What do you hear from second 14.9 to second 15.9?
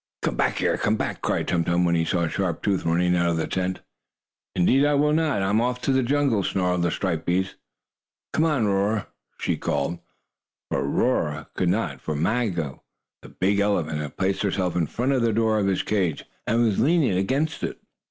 of the door of his